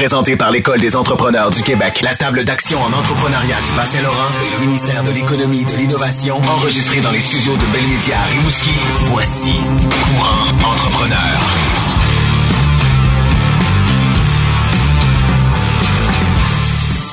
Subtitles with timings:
[0.00, 4.58] Présenté par l'École des entrepreneurs du Québec, la table d'action en entrepreneuriat du Bas-Saint-Laurent et
[4.58, 8.70] le ministère de l'Économie et de l'Innovation, enregistré dans les studios de Belmédia à Rimouski,
[9.10, 11.89] voici Courant Entrepreneur.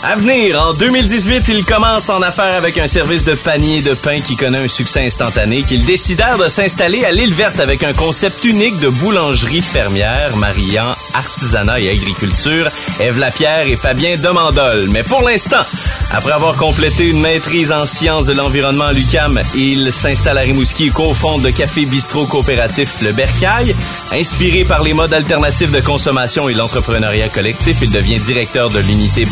[0.09, 4.21] À venir, en 2018, il commence en affaires avec un service de panier de pain
[4.21, 8.45] qui connaît un succès instantané, qu'ils décidèrent de s'installer à l'île verte avec un concept
[8.45, 12.69] unique de boulangerie fermière, mariant artisanat et agriculture,
[13.01, 14.87] Eve Lapierre et Fabien Demandol.
[14.91, 15.63] Mais pour l'instant,
[16.11, 20.87] après avoir complété une maîtrise en sciences de l'environnement à l'UCAM, il s'installe à Rimouski
[20.87, 23.75] et cofonde le café bistrot coopératif Le Bercail.
[24.13, 29.25] Inspiré par les modes alternatifs de consommation et l'entrepreneuriat collectif, il devient directeur de l'unité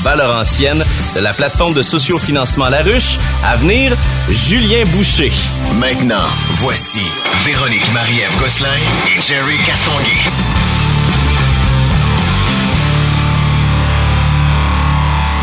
[0.66, 3.20] De la plateforme de sociofinancement La Ruche.
[3.46, 3.96] À venir,
[4.30, 5.32] Julien Boucher.
[5.80, 7.02] Maintenant, voici
[7.46, 8.70] Véronique Marie-Ève Gosselin
[9.16, 10.32] et Jerry Castonguay.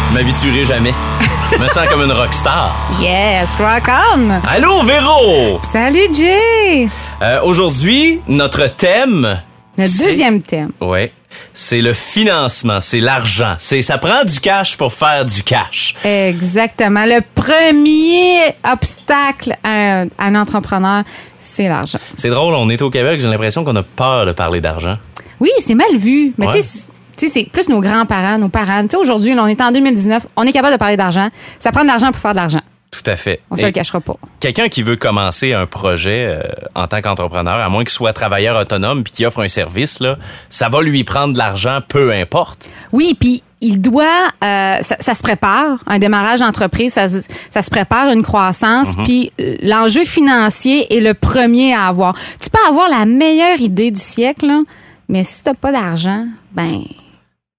[0.08, 0.92] Je m'habituerai jamais.
[1.52, 2.74] Je me sens comme une rockstar.
[3.00, 4.40] Yes, rock on!
[4.48, 5.56] Allô, Véro!
[5.60, 6.88] Salut, Jay!
[7.22, 9.40] Euh, Aujourd'hui, notre thème...
[9.78, 10.72] Notre deuxième thème.
[10.80, 11.12] Ouais.
[11.52, 13.54] C'est le financement, c'est l'argent.
[13.58, 15.94] C'est ça prend du cash pour faire du cash.
[16.04, 17.04] Exactement.
[17.04, 19.68] Le premier obstacle à
[20.02, 21.04] un, à un entrepreneur,
[21.38, 21.98] c'est l'argent.
[22.16, 24.96] C'est drôle, on est au Québec, j'ai l'impression qu'on a peur de parler d'argent.
[25.40, 26.32] Oui, c'est mal vu.
[26.38, 26.52] Mais Ouais.
[26.54, 28.82] tu sais, c'est- plus nos grands-parents, nos parents.
[28.82, 31.28] Tu sais, aujourd'hui, on est en 2019, on est capable de parler d'argent.
[31.58, 32.60] Ça prend de l'argent pour faire de l'argent.
[33.02, 33.40] Tout à fait.
[33.50, 34.14] On se Et le cachera pas.
[34.40, 36.42] Quelqu'un qui veut commencer un projet euh,
[36.74, 40.16] en tant qu'entrepreneur, à moins qu'il soit travailleur autonome puis qu'il offre un service, là,
[40.48, 42.68] ça va lui prendre de l'argent, peu importe.
[42.92, 44.04] Oui, puis il doit,
[44.44, 48.96] euh, ça, ça se prépare, un démarrage d'entreprise, ça, se- ça se prépare une croissance,
[48.96, 49.04] Mhm.
[49.04, 52.14] puis l'enjeu financier est le premier à avoir.
[52.40, 54.62] Tu peux avoir la meilleure idée du siècle, là,
[55.08, 56.82] mais si t'as pas d'argent, ben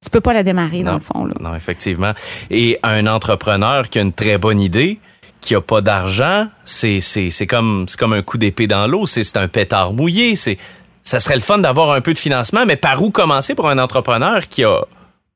[0.03, 1.23] tu peux pas la démarrer dans le fond.
[1.23, 1.33] Là.
[1.39, 2.11] Non, effectivement.
[2.51, 4.99] Et un entrepreneur qui a une très bonne idée,
[5.43, 9.05] qui a pas d'argent, c'est c'est c'est comme c'est comme un coup d'épée dans l'eau,
[9.05, 10.57] c'est c'est un pétard mouillé, c'est
[11.03, 13.77] ça serait le fun d'avoir un peu de financement, mais par où commencer pour un
[13.77, 14.81] entrepreneur qui a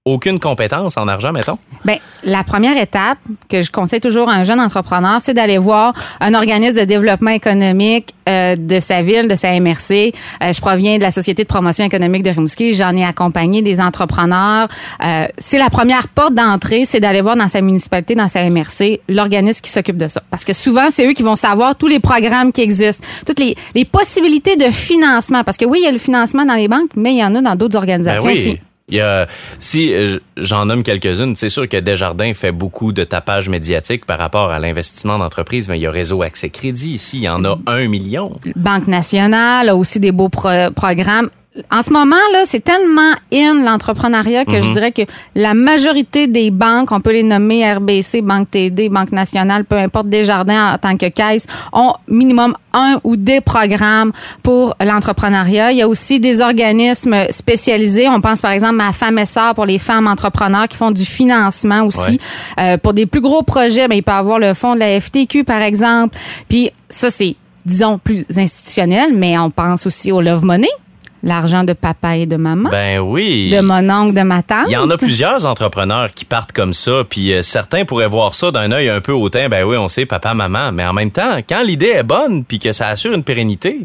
[0.07, 1.57] aucune compétence en argent, mettons?
[1.85, 3.19] Ben, la première étape
[3.49, 7.31] que je conseille toujours à un jeune entrepreneur, c'est d'aller voir un organisme de développement
[7.31, 10.13] économique euh, de sa ville, de sa MRC.
[10.43, 12.73] Euh, je proviens de la Société de promotion économique de Rimouski.
[12.73, 14.67] J'en ai accompagné des entrepreneurs.
[15.03, 19.01] Euh, c'est la première porte d'entrée, c'est d'aller voir dans sa municipalité, dans sa MRC,
[19.09, 20.21] l'organisme qui s'occupe de ça.
[20.29, 23.55] Parce que souvent, c'est eux qui vont savoir tous les programmes qui existent, toutes les,
[23.75, 25.43] les possibilités de financement.
[25.43, 27.35] Parce que oui, il y a le financement dans les banques, mais il y en
[27.35, 28.59] a dans d'autres Ben organisations aussi.
[28.89, 29.27] Il y a,
[29.59, 34.17] si euh, j'en nomme quelques-unes, c'est sûr que Desjardins fait beaucoup de tapage médiatique par
[34.17, 37.43] rapport à l'investissement d'entreprise, mais il y a Réseau Accès Crédit ici, il y en
[37.43, 38.31] a un million.
[38.55, 41.29] Banque nationale a aussi des beaux pro- programmes.
[41.71, 45.01] En ce moment, là, c'est tellement in l'entrepreneuriat que je dirais que
[45.35, 50.07] la majorité des banques, on peut les nommer RBC, Banque TD, Banque nationale, peu importe,
[50.07, 54.11] Desjardins en tant que caisse, ont minimum un ou des programmes
[54.43, 55.71] pour l'entrepreneuriat.
[55.71, 58.07] Il y a aussi des organismes spécialisés.
[58.07, 61.05] On pense par exemple à Femmes et Sœurs pour les femmes entrepreneurs qui font du
[61.05, 62.19] financement aussi.
[62.59, 64.99] Euh, pour des plus gros projets, ben, il peut y avoir le fonds de la
[64.99, 66.17] FTQ, par exemple.
[66.47, 67.35] Puis ça, c'est
[67.67, 70.69] disons, plus institutionnel, mais on pense aussi au Love Money,
[71.27, 73.49] l'argent de papa et de maman, Ben oui.
[73.53, 74.65] de mon oncle, de ma tante?
[74.67, 78.33] Il y en a plusieurs entrepreneurs qui partent comme ça, puis euh, certains pourraient voir
[78.33, 79.49] ça d'un œil un peu hautain.
[79.49, 82.57] Ben oui, on sait papa, maman, mais en même temps, quand l'idée est bonne, puis
[82.59, 83.81] que ça assure une pérennité,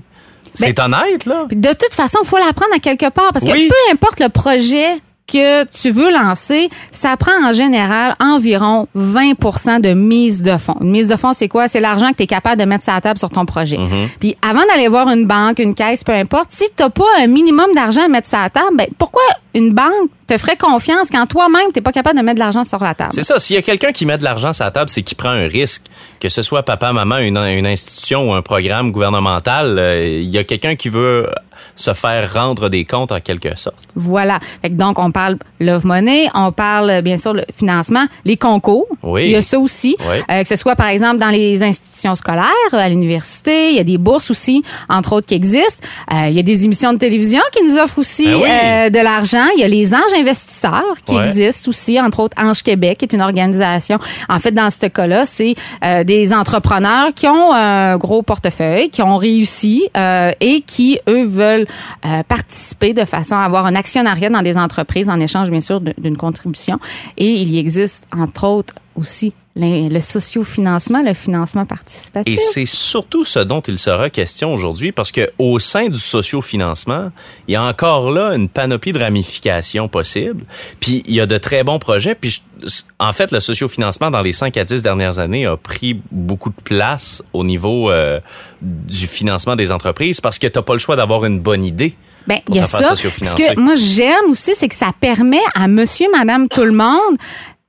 [0.54, 1.46] c'est honnête là.
[1.50, 3.68] De toute façon, il faut l'apprendre à quelque part parce que Oui.
[3.68, 9.94] peu importe le projet que tu veux lancer, ça prend en général environ 20% de
[9.94, 10.76] mise de fonds.
[10.80, 11.68] Une mise de fonds, c'est quoi?
[11.68, 13.76] C'est l'argent que tu es capable de mettre sur la table sur ton projet.
[13.76, 14.08] Mm-hmm.
[14.20, 17.66] Puis avant d'aller voir une banque, une caisse, peu importe, si tu pas un minimum
[17.74, 19.22] d'argent à mettre sur la table, ben, pourquoi
[19.54, 22.82] une banque te ferait confiance quand toi-même, tu pas capable de mettre de l'argent sur
[22.82, 23.10] la table?
[23.14, 23.38] C'est ça.
[23.38, 25.46] S'il y a quelqu'un qui met de l'argent sur la table, c'est qu'il prend un
[25.48, 25.82] risque.
[26.20, 30.38] Que ce soit papa, maman, une, une institution ou un programme gouvernemental, euh, il y
[30.38, 31.28] a quelqu'un qui veut
[31.74, 33.76] se faire rendre des comptes en quelque sorte.
[33.96, 34.38] Voilà.
[34.62, 38.86] Fait que donc, on parle Love Money, on parle bien sûr le financement, les concours.
[39.02, 39.24] Oui.
[39.24, 39.96] Il y a ça aussi.
[40.00, 40.16] Oui.
[40.30, 43.84] Euh, que ce soit par exemple dans les institutions scolaires, à l'université, il y a
[43.84, 45.84] des bourses aussi, entre autres, qui existent.
[46.12, 48.48] Euh, il y a des émissions de télévision qui nous offrent aussi Ben oui.
[48.48, 49.46] euh, de l'argent.
[49.56, 51.20] Il y a les Anges investisseurs qui Ouais.
[51.28, 53.98] existent aussi, entre autres Ange Québec, qui est une organisation.
[54.28, 55.54] En fait, dans ce cas-là, c'est
[55.84, 61.24] euh, des entrepreneurs qui ont un gros portefeuille, qui ont réussi euh, et qui, eux,
[61.24, 61.66] veulent
[62.06, 65.80] euh, participer de façon à avoir un actionnariat dans des entreprises en échange, bien sûr,
[65.80, 66.78] d'une contribution.
[67.16, 72.32] Et il y existe, entre autres, aussi le, le sociofinancement, le financement participatif.
[72.34, 77.10] Et c'est surtout ce dont il sera question aujourd'hui parce que au sein du sociofinancement,
[77.48, 80.44] il y a encore là une panoplie de ramifications possibles.
[80.80, 82.14] Puis il y a de très bons projets.
[82.14, 82.68] Puis je-
[82.98, 86.60] en fait, le sociofinancement dans les 5 à 10 dernières années a pris beaucoup de
[86.64, 88.20] place au niveau euh,
[88.62, 91.94] du financement des entreprises parce que t'as pas le choix d'avoir une bonne idée.
[92.26, 92.94] Ben, il y a ça.
[92.94, 97.16] Ce que moi j'aime aussi, c'est que ça permet à monsieur, madame, tout le monde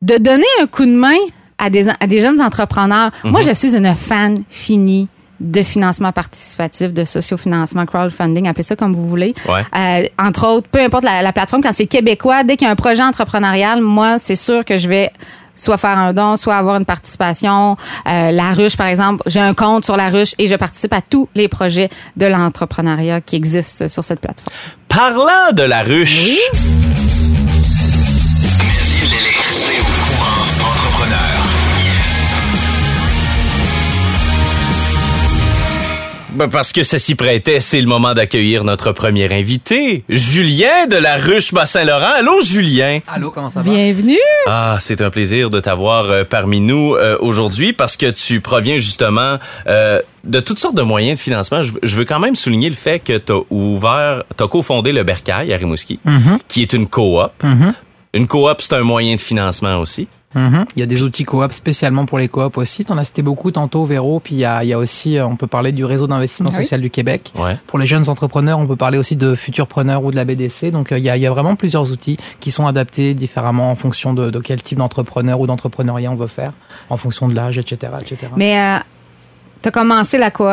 [0.01, 1.17] de donner un coup de main
[1.63, 3.11] à des, à des jeunes entrepreneurs.
[3.23, 3.47] Moi, Mhm.
[3.47, 5.07] je suis une fan finie
[5.39, 9.33] de financement participatif, de sociofinancement, crowdfunding, appelez ça comme vous voulez.
[9.49, 9.65] Ouais.
[9.75, 12.71] Euh, entre autres, peu importe la, la plateforme, quand c'est québécois, dès qu'il y a
[12.71, 15.09] un projet entrepreneurial, moi, c'est sûr que je vais
[15.55, 17.75] soit faire un don, soit avoir une participation.
[18.07, 21.01] Euh, la ruche, par exemple, j'ai un compte sur la ruche et je participe à
[21.01, 24.53] tous les projets de l'entrepreneuriat qui existent sur cette plateforme.
[24.87, 27.22] Parlant de la ruche, Il
[36.35, 40.95] Ben, parce que ça s'y prêtait, c'est le moment d'accueillir notre premier invité, Julien de
[40.95, 42.13] la ruche Bas-Saint-Laurent.
[42.17, 42.99] Allô, Julien?
[43.07, 43.69] Allô, comment ça va?
[43.69, 44.17] Bienvenue!
[44.47, 48.77] Ah, c'est un plaisir de t'avoir euh, parmi nous euh, aujourd'hui parce que tu proviens
[48.77, 49.37] justement
[49.67, 51.61] euh, de toutes sortes de moyens de financement.
[51.61, 54.91] Je, je veux quand même souligner le fait que tu as ouvert, tu as cofondé
[54.91, 55.99] le Bercail à Rimouski,
[56.47, 57.31] qui est une coop.
[58.15, 60.07] Une coop, c'est un moyen de financement aussi.
[60.35, 60.65] Mhm.
[60.75, 62.85] Il y a des outils coop spécialement pour les coops aussi.
[62.89, 64.19] On a cité beaucoup tantôt, Véro.
[64.19, 66.49] Puis il y a, il y a aussi, euh, on peut parler du réseau d'investissement
[66.53, 66.63] Ah oui.
[66.63, 67.31] social du Québec.
[67.37, 67.57] Ouais.
[67.67, 70.71] Pour les jeunes entrepreneurs, on peut parler aussi de Futurpreneurs ou de la BDC.
[70.71, 73.69] Donc euh, il y, a, il y a vraiment plusieurs outils qui sont adaptés différemment
[73.71, 76.53] en fonction de, de quel type d'entrepreneur ou d'entrepreneuriat on veut faire,
[76.89, 78.17] en fonction de l'âge, etc., etc.
[78.35, 78.77] Mais euh,
[79.63, 80.49] tu as commencé la coop,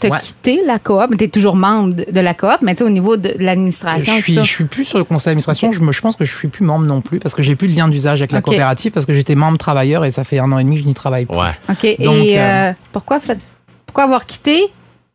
[0.00, 0.18] tu as Ouais.
[0.18, 2.88] quitté la coop, mais tu es toujours membre de, la coop, mais tu sais, au
[2.90, 5.70] niveau de, de l'administration, Je suis, je suis plus sur le conseil d'administration.
[5.72, 7.68] Je, me- je pense que je suis plus membre non plus parce que j'ai plus
[7.68, 10.50] de lien d'usage avec la coopérative parce que j'étais membre travailleur et ça fait un
[10.52, 11.36] an et demi que je n'y travaille plus.
[11.36, 11.50] Ouais.
[11.68, 11.96] OK.
[12.02, 13.38] Donc, et euh, euh, pourquoi, fait-
[13.86, 14.62] pourquoi avoir quitté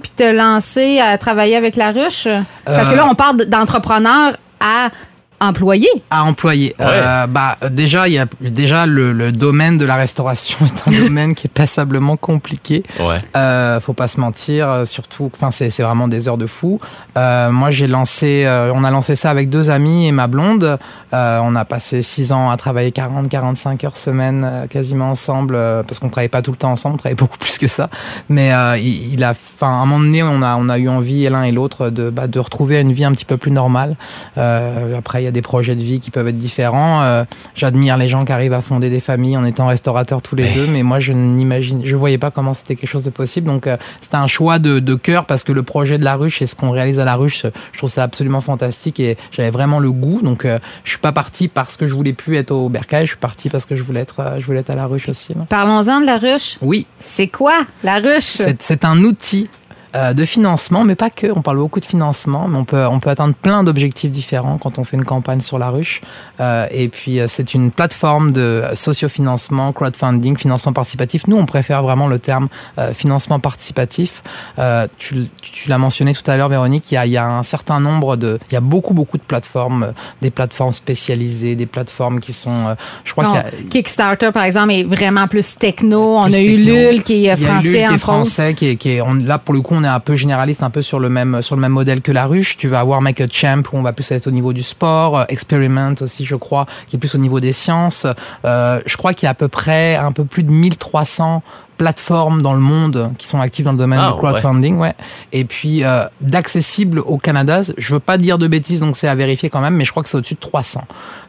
[0.01, 2.27] puis te lancer à travailler avec la ruche?
[2.65, 4.89] Parce que Euh, là, on parle d'entrepreneur à
[5.39, 5.87] employé.
[6.09, 6.75] à employer.
[6.79, 6.85] Ouais.
[6.87, 11.05] Euh, bah déjà il y a déjà le, le domaine de la restauration est un
[11.05, 12.83] domaine qui est passablement compliqué.
[12.99, 13.21] Ouais.
[13.35, 16.79] Euh, faut pas se mentir, euh, surtout enfin c'est c'est vraiment des heures de fou.
[17.17, 20.77] Euh, moi j'ai lancé euh, on a lancé ça avec deux amis et ma blonde.
[21.13, 25.83] Euh, on a passé six ans à travailler 40 45 heures semaine quasiment ensemble euh,
[25.83, 27.89] parce qu'on travaillait pas tout le temps ensemble, on travaillait beaucoup plus que ça.
[28.29, 30.89] Mais euh, il, il a enfin à un moment donné on a on a eu
[30.89, 33.95] envie l'un et l'autre de bah, de retrouver une vie un petit peu plus normale.
[34.37, 37.01] Euh, après, il y a des projets de vie qui peuvent être différents.
[37.03, 37.23] Euh,
[37.55, 40.67] J'admire les gens qui arrivent à fonder des familles en étant restaurateurs tous les deux,
[40.67, 43.47] mais moi, je n'imagine, je voyais pas comment c'était quelque chose de possible.
[43.47, 46.41] Donc, euh, c'était un choix de, de cœur parce que le projet de la ruche
[46.41, 49.79] et ce qu'on réalise à la ruche, je trouve ça absolument fantastique et j'avais vraiment
[49.79, 50.21] le goût.
[50.21, 53.05] Donc, euh, je suis pas parti parce que je voulais plus être au bercail.
[53.05, 55.09] Je suis parti parce que je voulais être, euh, je voulais être à la ruche
[55.09, 55.33] aussi.
[55.49, 56.57] Parlons-en de la ruche.
[56.61, 58.37] Oui, C'est quoi la ruche?
[58.59, 59.66] c'est un outil euh,
[60.13, 61.27] de financement, mais pas que.
[61.35, 64.79] On parle beaucoup de financement, mais on peut, on peut atteindre plein d'objectifs différents quand
[64.79, 66.01] on fait une campagne sur la ruche.
[66.39, 71.27] Euh, et puis, euh, c'est une plateforme de sociofinancement, crowdfunding, financement participatif.
[71.27, 72.47] Nous, on préfère vraiment le terme
[72.79, 74.21] euh, financement participatif.
[74.59, 75.27] Euh, tu
[75.67, 78.15] l'as mentionné tout à l'heure, Véronique, il y, a, il y a un certain nombre
[78.17, 78.39] de...
[78.49, 79.91] Il y a beaucoup, beaucoup de plateformes, euh,
[80.21, 82.67] des plateformes spécialisées, des plateformes qui sont...
[82.67, 83.45] euh, je crois qu'il y a...
[83.69, 86.17] Kickstarter, par exemple, est vraiment plus techno.
[86.17, 86.29] on a.
[86.29, 88.27] Lul qui est français qui en est France.
[88.29, 90.69] français, qui est, qui est- on- là pour le coup on un peu généraliste, un
[90.69, 92.57] peu sur le même sur le même modèle que la ruche.
[92.57, 95.19] Tu vas avoir Make a Champ où on va plus être au niveau du sport,
[95.19, 98.07] euh, Experiment aussi je crois, qui est plus au niveau des sciences.
[98.45, 101.41] Euh, je crois qu'il y a à peu près un peu plus de 1300
[101.77, 104.93] plateformes dans le monde qui sont actives dans le domaine Ah, du crowdfunding, ouais.
[105.31, 109.15] Et puis euh, d'accessible au Canada, je veux pas dire de bêtises, donc c'est à
[109.15, 110.81] vérifier quand même, mais je crois que c'est au-dessus de 300.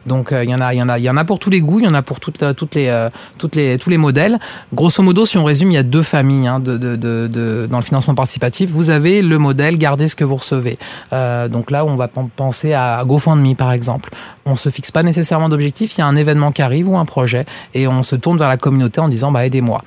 [0.05, 1.39] Donc euh, il y en a, il y en a, il y en a pour
[1.39, 3.77] tous les goûts, il y en a pour toutes, euh, toutes les, euh, toutes les,
[3.77, 4.39] tous les modèles.
[4.73, 7.67] Grosso modo, si on résume, il y a deux familles hein, de, de, de, de-
[7.69, 8.69] dans le financement participatif.
[8.71, 10.77] Vous avez le modèle gardez ce que vous recevez.
[11.11, 14.09] Donc là, on va pen- penser à GoFundMe par exemple.
[14.45, 15.95] On se fixe pas nécessairement d'objectif.
[15.97, 18.49] Il y a un événement qui arrive ou un projet et on se tourne vers
[18.49, 19.81] la communauté en disant bah aidez-moi.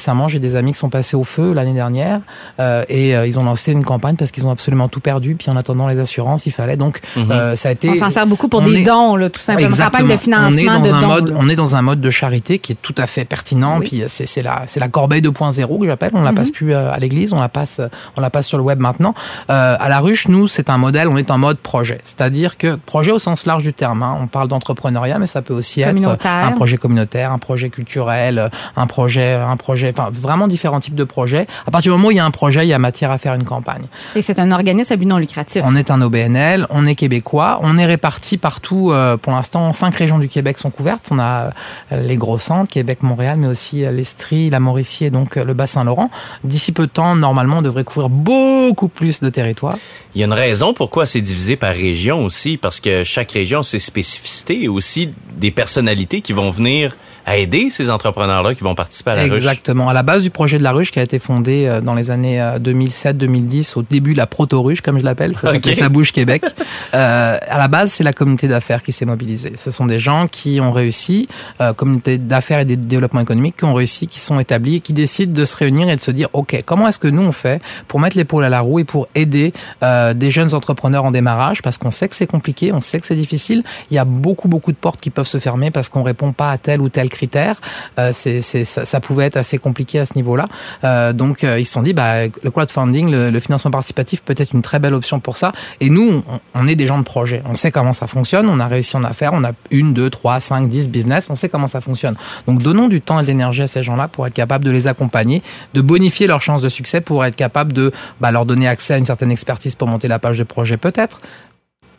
[0.00, 2.20] Récemment, j'ai des amis qui sont passés au feu l'année dernière
[2.58, 5.34] euh, et euh, ils ont lancé une campagne parce qu'ils ont absolument tout perdu.
[5.34, 7.90] Puis en attendant les assurances, il fallait donc euh, ça a été.
[7.90, 9.68] On s'en sert beaucoup pour des est- dons, là, tout simplement.
[9.68, 9.98] Exactement.
[9.98, 11.06] Campagne de financement on est dans de un dons.
[11.08, 11.36] mode, là.
[11.38, 13.78] on est dans un mode de charité qui est tout à fait pertinent.
[13.80, 13.88] Oui.
[13.88, 16.12] Puis c'est c'est la c'est la corbeille 2.0 que j'appelle.
[16.14, 17.82] On la passe plus à l'église, on la passe
[18.16, 19.12] on la passe sur le web maintenant.
[19.50, 22.76] Euh, à la ruche, nous c'est un modèle, on est en mode projet, c'est-à-dire que
[22.76, 24.02] projet au sens large du terme.
[24.02, 24.16] hein.
[24.18, 28.86] On parle d'entrepreneuriat, mais ça peut aussi être un projet communautaire, un projet culturel, un
[28.86, 31.46] projet un projet projets, enfin vraiment différents types de projets.
[31.66, 33.18] À partir du moment où il y a un projet, il y a matière à
[33.18, 33.84] faire une campagne.
[34.16, 35.62] Et c'est un organisme à but non lucratif.
[35.64, 38.90] On est un OBNL, on est québécois, on est répartis partout.
[38.92, 41.08] euh, pour l'instant, cinq régions du Québec sont couvertes.
[41.10, 41.52] On a
[41.92, 45.44] euh, les gros centres, Québec, Montréal, mais aussi euh, l'Estrie, la Mauricie et donc euh,
[45.44, 46.10] le Bas-Saint-Laurent.
[46.44, 49.76] D'ici peu de temps, normalement, on devrait couvrir beaucoup plus de territoires.
[50.14, 53.60] Il y a une raison pourquoi c'est divisé par région aussi, parce que chaque région
[53.60, 58.62] a ses spécificités et aussi des personnalités qui vont venir à aider ces entrepreneurs-là qui
[58.62, 59.32] vont participer à la ruche.
[59.32, 59.88] Exactement.
[59.88, 62.10] À la base du projet de la ruche qui a été fondé euh, dans les
[62.10, 65.74] années 2007-2010, au début de la proto-ruche, comme je l'appelle, ça s'appelait
[66.12, 66.42] Québec.
[66.92, 69.52] Euh, à la base, c'est la communauté d'affaires qui s'est mobilisée.
[69.56, 71.28] Ce sont des gens qui ont réussi,
[71.60, 74.92] euh, communauté d'affaires et de développement économique, qui ont réussi, qui sont établis, et qui
[74.92, 77.62] décident de se réunir et de se dire, OK, comment est-ce que nous on fait
[77.86, 81.62] pour mettre l'épaule à la roue et pour aider euh, des jeunes entrepreneurs en démarrage?
[81.62, 83.62] Parce qu'on sait que c'est compliqué, on sait que c'est difficile.
[83.90, 86.50] Il y a beaucoup, beaucoup de portes qui peuvent se fermer parce qu'on répond pas
[86.50, 87.56] à tel ou tel critère.
[87.98, 90.48] Euh, ça, pouvait être assez compliqué à ce niveau-là.
[90.84, 94.54] Euh, donc, euh, ils se sont dit, bah, le crowdfunding, le, financement participatif peut être
[94.54, 95.52] une très belle option pour ça.
[95.80, 97.42] Et nous, on, on est des gens de projet.
[97.44, 98.48] On sait comment ça fonctionne.
[98.48, 99.32] On a réussi en affaires.
[99.34, 101.28] On a une, deux, trois, cinq, dix business.
[101.30, 102.16] On sait comment ça fonctionne.
[102.46, 104.86] Donc, donnons du temps et de l'énergie à ces gens-là pour être capable de les
[104.86, 105.42] accompagner,
[105.74, 108.98] de bonifier leurs chances de succès pour être capable de bah, leur donner accès à
[108.98, 111.18] une certaine expertise pour monter la page de projet peut-être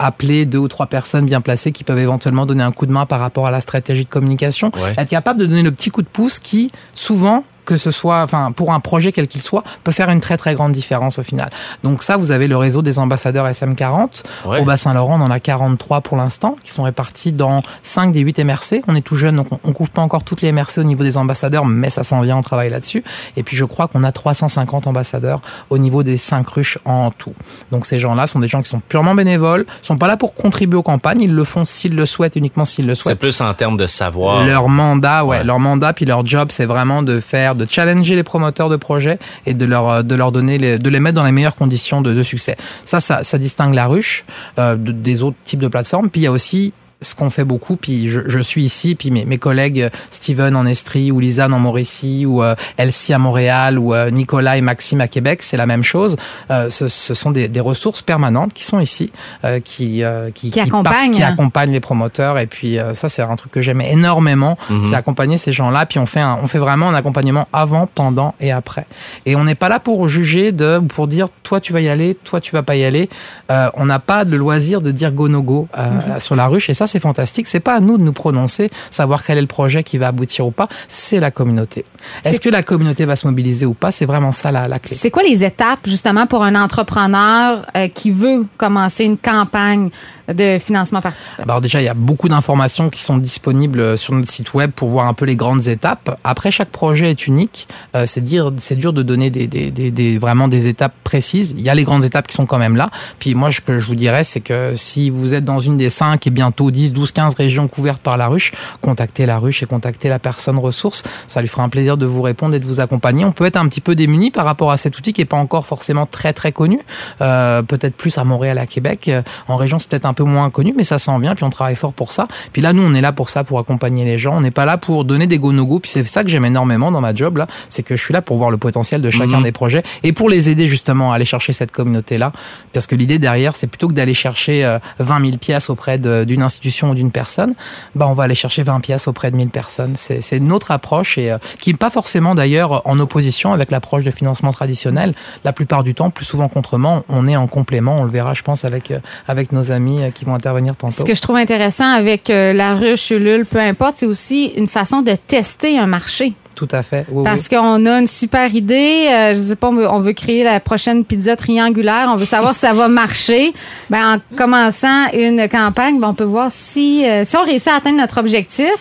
[0.06, 3.06] appeler deux ou trois personnes bien placées qui peuvent éventuellement donner un coup de main
[3.06, 4.94] par rapport à la stratégie de communication, Ouais.
[4.98, 8.52] être capable de donner le petit coup de pouce qui, souvent, que ce soit, enfin,
[8.52, 11.50] pour un projet quel qu'il soit, peut faire une très très grande différence au final.
[11.86, 14.24] Donc ça, vous avez le réseau des ambassadeurs SM40.
[14.46, 14.60] Ouais.
[14.60, 18.40] Au Bas-Saint-Laurent, on en a 43 pour l'instant, qui sont répartis dans 5 des 8
[18.44, 18.82] MRC.
[18.90, 21.16] On est tout jeune, donc on, couvre pas encore toutes les MRC au niveau des
[21.16, 23.06] ambassadeurs, mais ça s'en vient, on travaille là-dessus.
[23.38, 27.34] Et puis je crois qu'on a 350 ambassadeurs au niveau des 5 ruches en tout.
[27.72, 30.78] Donc ces gens-là sont des gens qui sont purement bénévoles, sont pas là pour contribuer
[30.78, 33.20] aux campagnes, ils le font s'ils le souhaitent, uniquement s'ils le C'est souhaitent.
[33.20, 34.46] plus en termes de savoir.
[34.46, 35.44] Leur mandat, ouais, Ouais.
[35.46, 39.20] leur mandat puis leur job, c'est vraiment de faire, de challenger les promoteurs de projets
[39.46, 42.02] et de leur, euh, de leur donner, les, de les mettre dans les meilleures conditions
[42.02, 42.56] de, de succès.
[42.86, 44.24] Ça, ça, distingue la ruche
[44.60, 46.10] euh, de- des autres types de plateformes.
[46.10, 49.10] Puis il y a aussi ce qu'on fait beaucoup, puis je, je suis ici, puis
[49.10, 53.18] mes, mes collègues euh, Steven en Estrie ou Lisanne en Mauricie ou euh, Elsie à
[53.18, 56.16] Montréal ou euh, Nicolas et Maxime à Québec, c'est la même chose.
[56.52, 59.12] Euh, ce, ce sont des, des ressources permanentes qui sont ici,
[59.46, 61.12] euh, qui, euh, qui, accompagnent.
[61.12, 62.38] qui accompagnent les promoteurs.
[62.38, 64.84] Et puis euh, ça, c'est un truc que j'aime énormément, Mhm.
[64.84, 65.88] c'est accompagner ces gens-là.
[65.88, 68.86] Puis on fait, un, on fait vraiment un accompagnement avant, pendant et après.
[69.26, 71.90] Et on n'est pas là pour juger, de, ou pour dire toi tu vas y
[71.90, 73.10] aller, toi tu vas pas y aller.
[73.50, 76.20] Euh, on n'a pas le loisir de dire go no go euh, Mhm.
[76.20, 76.70] sur la ruche.
[76.70, 77.48] Et ça, c'est fantastique.
[77.48, 80.46] C'est pas à nous de nous prononcer, savoir quel est le projet qui va aboutir
[80.46, 80.68] ou pas.
[80.88, 81.84] C'est la communauté.
[82.26, 83.92] Est-ce que la communauté va se mobiliser ou pas?
[83.92, 84.96] C'est vraiment ça la, la clé.
[84.96, 89.90] C'est quoi les étapes justement pour un entrepreneur euh, qui veut commencer une campagne
[90.32, 91.44] de financement participatif?
[91.50, 94.90] Alors déjà, il y a beaucoup d'informations qui sont disponibles sur notre site web pour
[94.90, 96.20] voir un peu les grandes étapes.
[96.24, 97.68] Après, chaque projet est unique.
[97.96, 101.54] Euh, c'est dire, c'est dur de donner des, des, des, des- vraiment des étapes précises.
[101.58, 102.90] Il y a les grandes étapes qui sont quand même là.
[103.20, 105.90] Puis moi, ce que je vous dirais, c'est que si vous êtes dans une des
[105.90, 109.66] 5 et bientôt 10, 12, 15 régions couvertes par la ruche, contactez la ruche et
[109.68, 111.04] contactez la personne ressource.
[111.28, 113.24] Ça lui fera un plaisir de vous répondre et de vous accompagner.
[113.26, 115.38] On peut être un petit peu démuni par rapport à cet outil qui est pas
[115.38, 116.80] encore forcément très très connu.
[117.22, 119.08] Euh, peut-être plus à Montréal, à Québec.
[119.10, 121.36] Euh, En région, c'est peut-être un peu moins connu, mais ça s'en vient.
[121.36, 122.28] Puis on travaille fort pour ça.
[122.54, 124.36] Puis là, nous, on est là pour ça, pour accompagner les gens.
[124.38, 125.80] On n'est pas là pour donner des go no go.
[125.80, 128.22] Puis c'est ça que j'aime énormément dans ma job là, c'est que je suis là
[128.22, 129.44] pour voir le potentiel de chacun Mhm.
[129.44, 132.32] des projets et pour les aider justement à aller chercher cette communauté là.
[132.74, 136.42] Parce que l'idée derrière, c'est plutôt que d'aller chercher euh, 20 000 pièces auprès d'une
[136.42, 137.54] institution ou d'une personne,
[137.96, 139.96] bah on va aller chercher 20 pièces auprès de 1000 personnes.
[139.96, 144.12] C'est notre approche et euh, qui n'est pas forcément d'ailleurs en opposition avec l'approche de
[144.12, 145.14] financement traditionnel.
[145.44, 147.98] La plupart du temps, plus souvent qu'autrement, on est en complément.
[148.00, 151.02] On le verra, je pense, avec euh, avec nos amis euh, qui vont intervenir tantôt.
[151.02, 155.02] Ce que je trouve intéressant avec la ruche, Ulule, peu importe, c'est aussi une façon
[155.02, 156.34] de tester un marché.
[156.56, 157.06] Tout à fait.
[157.10, 157.58] Oui, Parce oui.
[157.58, 160.60] qu'on a une super idée, euh, je sais pas, on veut, on veut créer la
[160.60, 163.54] prochaine pizza triangulaire, on veut savoir si ça va marcher.
[163.90, 167.76] Ben, en commençant une campagne, ben, on peut voir si, euh, si on réussit à
[167.76, 168.74] atteindre notre objectif.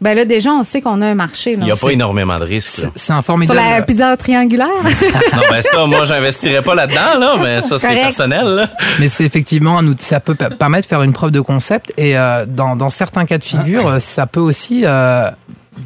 [0.00, 1.52] Ben là, déjà, on sait qu'on a un marché.
[1.52, 1.58] là.
[1.60, 2.68] Il n'y a pas énormément de risques.
[2.68, 3.58] C'est- C'est un Sur formidable.
[3.58, 4.68] la pizza triangulaire?
[5.32, 8.44] non, ben ça, moi, j'investirais pas là-dedans, là, mais ça, c'est personnel.
[8.44, 8.66] Là.
[9.00, 12.18] Mais c'est effectivement un outil, ça peut permettre de faire une preuve de concept et
[12.18, 15.30] euh, dans, dans certains cas de figure, ça peut aussi euh,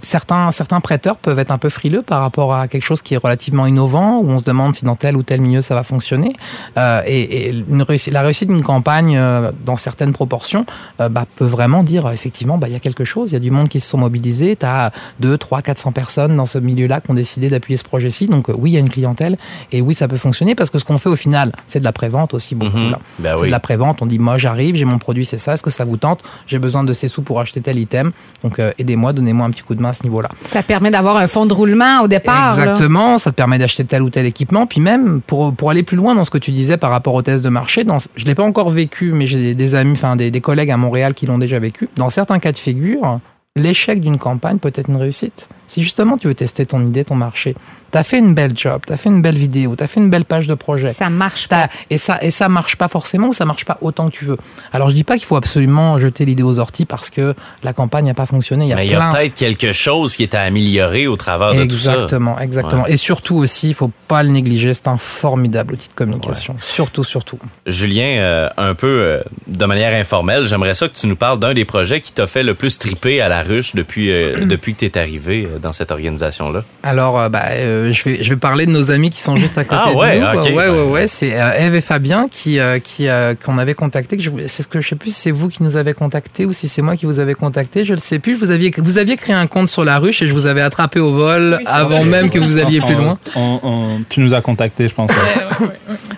[0.03, 3.17] certains certains prêteurs peuvent être un peu frileux par rapport à quelque chose qui est
[3.17, 6.33] relativement innovant où on se demande si dans tel ou tel milieu ça va fonctionner
[6.77, 10.65] Euh, et, et une réussite, la réussite d'une campagne euh, dans certaines proportions
[11.01, 13.41] euh, bah, peut vraiment dire effectivement bah il y a quelque chose il y a
[13.41, 17.01] du monde qui se sont mobilisés tu as 2 3 400 personnes dans ce milieu-là
[17.01, 19.37] qui ont décidé d'appuyer ce projet-ci donc oui il y a une clientèle
[19.73, 21.93] et oui ça peut fonctionner parce que ce qu'on fait au final c'est de la
[21.93, 22.97] prévente aussi beaucoup Mhm.
[23.19, 23.47] Ben c'est oui.
[23.47, 24.03] de la prévente.
[24.03, 25.55] On dit, moi, j'arrive, j'ai mon produit, c'est ça.
[25.55, 26.21] Est-ce que ça vous tente?
[26.47, 28.13] J'ai besoin de ces sous pour acheter tel item.
[28.45, 30.29] Donc, aidez-moi, donnez-moi un petit coup de à ce niveau-là.
[30.41, 32.57] Ça permet d'avoir un fonds de roulement au départ.
[32.57, 32.63] là.
[32.65, 34.67] Exactement, ça te permet d'acheter tel ou tel équipement.
[34.67, 37.23] Puis même, pour, pour aller plus loin dans ce que tu disais par rapport aux
[37.23, 39.93] tests de marché, dans, je ne l'ai pas encore vécu, mais j'ai des, des amis,
[39.93, 41.89] enfin des, des collègues à Montréal qui l'ont déjà vécu.
[41.97, 43.21] Dans certains cas de figure,
[43.57, 45.49] l'échec d'une campagne peut être une réussite.
[45.67, 47.55] Si justement tu veux tester ton idée, ton marché,
[47.93, 50.01] tu as fait une belle job, tu as fait une belle vidéo, tu as fait
[50.01, 50.91] une belle page de projet.
[50.91, 51.69] Ça marche pas.
[51.69, 54.25] T'as- Et ça, et ça marche pas forcément ou ça marche pas autant que tu
[54.25, 54.37] veux.
[54.73, 58.07] Alors je dis pas qu'il faut absolument jeter l'idée aux orties parce que la campagne
[58.07, 58.67] n'a pas fonctionné.
[58.67, 61.07] Il y a Mais il y a plein- peut-être quelque chose qui est à améliorer
[61.07, 61.93] au travers de tout ça.
[61.95, 62.87] Exactement, exactement.
[62.87, 66.57] Et surtout aussi, il faut pas le négliger, c'est un formidable outil de communication.
[66.61, 67.39] Surtout, surtout.
[67.67, 71.55] Julien, euh, un peu euh, de manière informelle, j'aimerais ça que tu nous parles d'un
[71.55, 74.81] des projets qui t'a fait le plus triper à la ruche depuis, euh, depuis que
[74.81, 76.63] tu es arrivé dans cette organisation-là.
[76.83, 77.43] Alors, euh, bah,
[77.79, 79.93] euh, je, vais, je vais parler de nos amis qui sont juste à côté Ah
[79.93, 80.39] ouais, de nous.
[80.39, 80.45] ok.
[80.47, 81.07] Ouais, ouais, ouais.
[81.09, 84.17] C'est euh, Eve et Fabien qui, euh, qui, euh, qu'on avait contacté.
[84.17, 85.95] Que je voulais- c'est ce que je sais plus si c'est vous qui nous avez
[85.95, 87.85] contacté ou si c'est moi qui vous avez contacté.
[87.85, 88.35] Je le sais plus.
[88.35, 91.01] Vous aviez, vous aviez créé un compte sur la ruche et je vous avais attrapé
[91.01, 93.19] au vol avant même que vous alliez plus loin.
[93.37, 95.11] On- on- tu nous as contacté, je pense.
[95.11, 95.67] ouais.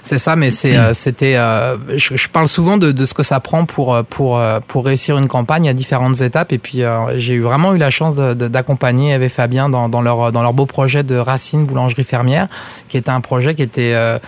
[0.03, 1.35] C'est ça, mais c'est, euh, c'était.
[1.37, 5.19] euh, je, je parle souvent de, de ce que ça prend pour pour pour réussir
[5.19, 5.69] une campagne.
[5.69, 9.13] A différentes étapes, et puis euh, j'ai eu vraiment eu la chance de- de- d'accompagner
[9.13, 12.49] Eve et Fabien dans, dans leur dans leur beau projet de Racine boulangerie fermière,
[12.89, 14.19] qui était un projet qui était euh,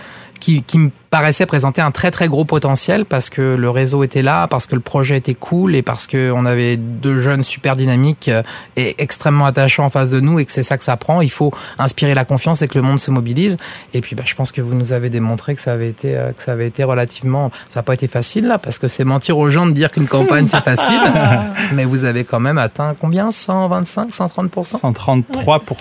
[0.43, 4.21] qui, qui me paraissait présenter un très très gros potentiel parce que le réseau était
[4.23, 7.75] là, parce que le projet était cool et parce que on avait deux jeunes super
[7.77, 8.43] dynamiques euh,
[8.75, 11.21] et extrêmement attachants en face de nous et que c'est ça que ça prend.
[11.21, 13.57] Il faut inspirer la confiance et que le monde se mobilise.
[13.93, 16.33] Et puis bah, je pense que vous nous avez démontré que ça avait été euh,
[16.33, 19.37] que ça avait été relativement ça n'a pas été facile là parce que c'est mentir
[19.37, 20.99] aux gens de dire qu'une campagne c'est facile.
[21.73, 23.31] Mais vous avez quand même atteint combien?
[23.31, 25.23] 125 130% 133%.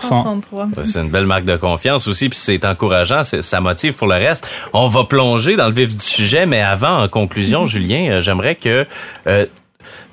[0.09, 0.69] 133.
[0.85, 4.15] C'est une belle marque de confiance aussi, puis c'est encourageant, c'est- ça motive pour le
[4.15, 4.47] reste.
[4.73, 8.55] On va plonger dans le vif du sujet, mais avant, en conclusion, Julien, euh, j'aimerais
[8.55, 8.87] que
[9.27, 9.47] euh,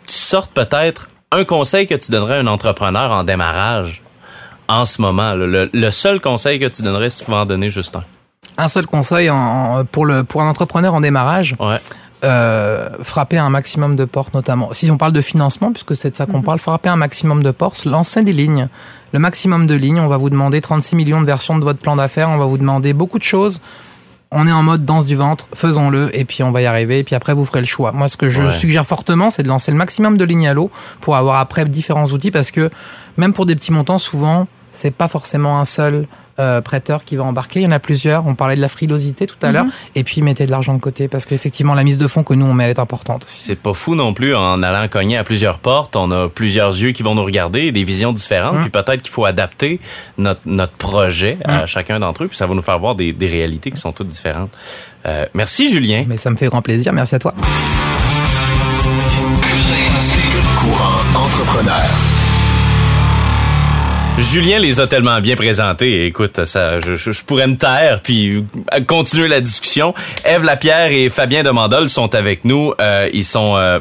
[0.08, 4.02] tu sortes peut-être un conseil que tu donnerais à un entrepreneur en démarrage
[4.68, 5.34] en ce moment.
[5.36, 8.04] Le, le seul conseil que tu donnerais, si tu en donner juste un.
[8.58, 11.78] Un seul conseil en- en- pour le pour un entrepreneur en démarrage, Ouais.
[12.26, 14.70] euh, frapper un maximum de portes notamment.
[14.74, 17.52] Si on parle de financement, puisque c'est de ça qu'on parle, frapper un maximum de
[17.52, 18.68] portes, lancer des lignes.
[19.14, 21.96] Le maximum de lignes, on va vous demander 36 millions de versions de votre plan
[21.96, 23.62] d'affaires, on va vous demander beaucoup de choses.
[24.32, 27.04] On est en mode danse du ventre, faisons-le, et puis on va y arriver, et
[27.04, 27.92] puis après vous ferez le choix.
[27.94, 28.52] Moi, ce que je Ouais.
[28.52, 30.70] suggère fortement, c'est de lancer le maximum de lignes à l'eau
[31.02, 32.70] pour avoir après différents outils, parce que
[33.18, 36.06] même pour des petits montants, souvent, c'est pas forcément un seul
[36.40, 37.60] euh, prêteur qui va embarquer.
[37.62, 38.26] Il y en a plusieurs.
[38.28, 39.66] On parlait de la frilosité tout à l'heure.
[39.96, 42.46] Et puis, mettez de l'argent de côté parce qu'effectivement, la mise de fonds que nous,
[42.46, 43.44] on met, elle est importante aussi.
[43.44, 45.96] C'est pas fou non plus en allant cogner à plusieurs portes.
[45.96, 48.56] On a plusieurs yeux qui vont nous regarder, des visions différentes.
[48.56, 48.62] Hum.
[48.62, 49.80] Puis peut-être qu'il faut adapter
[50.18, 52.28] notre, notre projet à chacun d'entre eux.
[52.28, 54.52] Puis ça va nous faire voir des, des réalités qui sont toutes différentes.
[55.06, 56.06] Euh, merci Julien.
[56.08, 56.94] Mais ça me fait grand plaisir.
[56.94, 57.34] Merci à toi.
[60.58, 62.19] Courant entrepreneur.
[64.20, 66.06] Julien les a tellement bien présentés.
[66.06, 68.44] Écoute, ça, je, je- je pourrais me taire puis
[68.88, 69.94] continuer la discussion.
[70.26, 72.74] Eve Lapierre et Fabien Demandol sont avec nous.
[72.82, 73.80] Euh, ils sont euh,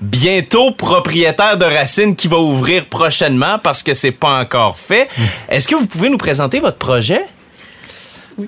[0.00, 5.08] bientôt propriétaires de Racine qui va ouvrir prochainement parce que c'est pas encore fait.
[5.48, 7.20] Est-ce que vous pouvez nous présenter votre projet?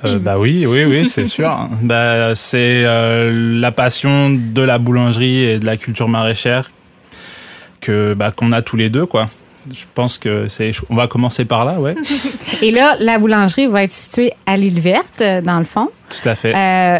[0.04, 1.68] Euh, bah oui, oui, oui, c'est sûr.
[1.82, 6.70] Bah, c'est euh, la passion de la boulangerie et de la culture maraîchère
[7.80, 9.28] que bah, qu'on a tous les deux, quoi.
[9.70, 10.72] Je pense que c'est.
[10.90, 11.94] On va commencer par là, ouais.
[12.62, 15.88] Et là, la boulangerie va être située à l'île verte, euh, dans le fond.
[16.08, 16.54] Tout à fait.
[16.54, 16.98] Euh,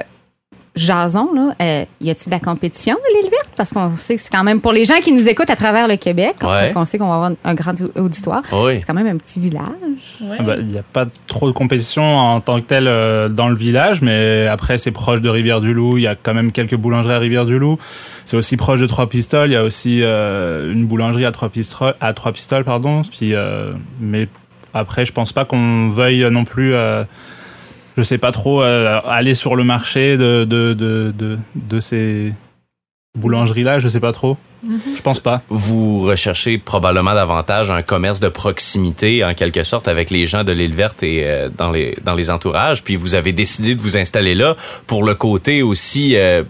[0.74, 3.52] Jason, là, euh, y a-t-il de la compétition à l'île verte?
[3.56, 5.87] Parce qu'on sait que c'est quand même pour les gens qui nous écoutent à travers
[5.87, 8.42] le Québec, parce qu'on sait qu'on va avoir un grand auditoire.
[8.52, 8.80] Oui.
[8.80, 9.62] C'est quand même un petit village.
[10.22, 13.48] Ah bah, Il n'y a pas trop de compétition en tant que telle euh, dans
[13.48, 17.14] le village, mais après c'est proche de Rivière-du-Loup, il y a quand même quelques boulangeries
[17.14, 17.78] à Rivière-du-Loup.
[18.24, 21.50] C'est aussi proche de Trois Pistoles, il y a aussi euh, une boulangerie à Trois
[21.50, 23.02] Pistoles, à Trois Pistoles pardon.
[23.02, 24.28] Puis, euh, mais
[24.74, 27.04] après, je pense pas qu'on veuille non plus, euh,
[27.96, 32.33] je sais pas trop, euh, aller sur le marché de, de, de, de, de ces
[33.18, 34.37] boulangeries-là, je sais pas trop.
[34.64, 35.42] Je pense pas.
[35.48, 40.52] Vous recherchez probablement davantage un commerce de proximité, en quelque sorte, avec les gens de
[40.52, 42.85] l'île verte et euh, dans les dans les entourages.
[42.85, 46.14] Puis vous avez décidé de vous installer là pour le côté aussi.
[46.16, 46.44] euh,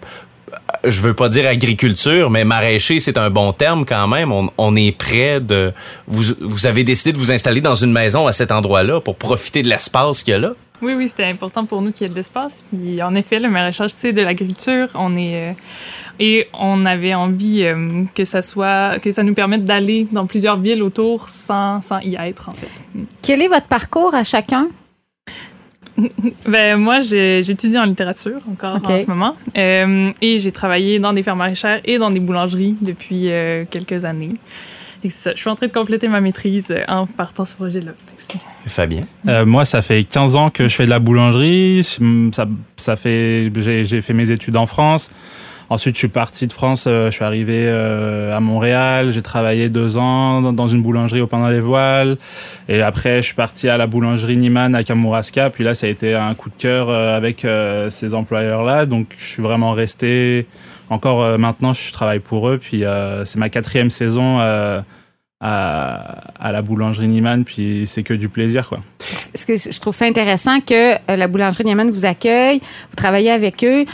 [0.84, 4.32] je veux pas dire agriculture, mais maraîcher, c'est un bon terme quand même.
[4.32, 5.72] On, on est près de.
[6.06, 9.62] Vous, vous avez décidé de vous installer dans une maison à cet endroit-là pour profiter
[9.62, 10.52] de l'espace qu'il y a là?
[10.80, 12.64] Oui, oui, c'était important pour nous qu'il y ait de l'espace.
[12.72, 14.88] Puis en effet, le maraîchage, c'est de l'agriculture.
[14.94, 15.52] On est euh,
[16.18, 20.58] et on avait envie euh, que ça soit que ça nous permette d'aller dans plusieurs
[20.58, 22.68] villes autour sans, sans y être en fait.
[23.22, 24.68] Quel est votre parcours à chacun?
[26.46, 31.22] Ben moi, j'étudie en littérature encore en ce moment Euh, et j'ai travaillé dans des
[31.22, 34.30] fermes maraîchères et dans des boulangeries depuis euh, quelques années.
[35.04, 37.54] Et c'est ça, je suis en train de compléter ma maîtrise euh, en partant ce
[37.54, 37.92] projet-là.
[38.66, 39.02] Fabien.
[39.26, 41.82] Euh, moi, ça fait 15 ans que je fais de la boulangerie.
[42.32, 45.10] Ça, ça fait, j'ai j'ai fait mes études en France.
[45.72, 46.84] Ensuite, je suis parti de France.
[46.86, 49.10] euh, je suis arrivé euh, à Montréal.
[49.10, 52.18] J'ai travaillé deux ans dans- une boulangerie au Pain dans les Voiles.
[52.68, 55.48] Et après, je suis parti à la boulangerie Niman à Kamouraska.
[55.48, 57.46] Puis là, ça a été un coup de cœur euh, avec
[57.88, 58.84] ces employeurs-là.
[58.84, 60.46] Donc, je suis vraiment resté.
[60.90, 62.58] Encore maintenant, je travaille pour eux.
[62.58, 62.84] Puis
[63.24, 64.40] c'est ma quatrième saison.
[64.40, 64.84] à,
[66.52, 68.80] la boulangerie Niman, puis c'est que du plaisir, quoi.
[69.48, 72.58] Je trouve ça intéressant que la boulangerie Nieman vous accueille,
[72.90, 73.86] vous travaillez avec eux.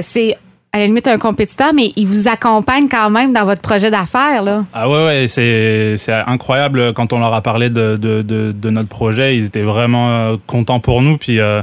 [0.00, 0.38] C'est
[0.74, 4.42] à la limite un compétiteur, mais ils vous accompagnent quand même dans votre projet d'affaires.
[4.74, 9.36] Ah ouais, ouais c'est, c'est incroyable quand on leur a parlé de, de, notre projet.
[9.36, 11.16] Ils étaient vraiment euh, contents pour nous.
[11.16, 11.62] Puis euh,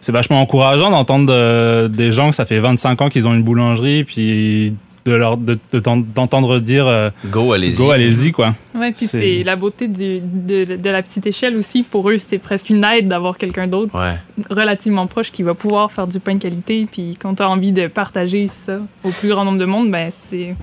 [0.00, 3.44] c'est vachement encourageant d'entendre de- des gens que ça fait 25 ans qu'ils ont une
[3.44, 4.74] boulangerie, puis
[5.06, 5.80] de leur, de, de
[6.14, 7.76] d'entendre dire euh, Go, allez-y.
[7.76, 8.54] go, allez-y, quoi.
[8.74, 11.82] Ouais, puis C'est- la beauté du, de, de la petite échelle aussi.
[11.82, 14.16] Pour eux, c'est presque une aide d'avoir quelqu'un d'autre Ouais.
[14.50, 16.86] relativement proche qui va pouvoir faire du pain de qualité.
[16.90, 20.10] Puis quand tu as envie de partager ça au plus grand nombre de monde, ben
[20.18, 20.54] c'est,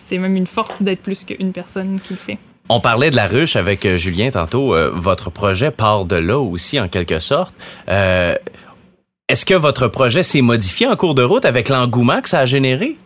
[0.00, 2.38] c'est même une force d'être plus qu'une personne qui le fait.
[2.68, 4.74] On parlait de la ruche avec euh, Julien tantôt.
[4.74, 7.54] Euh, votre projet part de là aussi, en quelque sorte.
[7.90, 8.34] Euh,
[9.28, 12.44] Est-ce que votre projet s'est modifié en cours de route avec l'engouement que ça a
[12.44, 12.96] généré?